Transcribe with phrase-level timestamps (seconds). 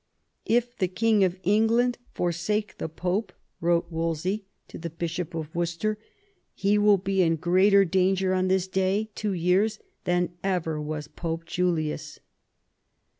[0.57, 5.37] "If the King of England forsake the Pope," wrote Wolsey to the Bishop m THE
[5.45, 5.97] UNIVERSAL PEACE 89 of Worcester,"
[6.65, 11.45] he will be in greater danger on this day two years than ever was Pope
[11.45, 12.19] Julius."